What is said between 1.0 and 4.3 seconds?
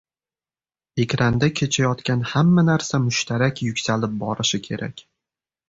Ekranda kechayotgan hamma narsa mushtarak yuksalib